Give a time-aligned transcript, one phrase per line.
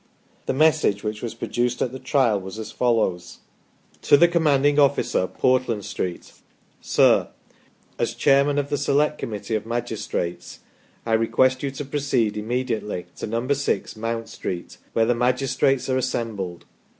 [0.47, 3.37] The message, which ,was produced at the Trial, was as follows:
[4.01, 6.33] "To the Commanding Qfficer, Portland Street:
[6.81, 7.27] Sir:
[7.99, 10.61] As Chairman of the Select Committee of Magistrates,
[11.05, 15.97] I request you to proceed immediately to Number 6, Mount Street, where the Magistrates are
[15.97, 16.65] assembled.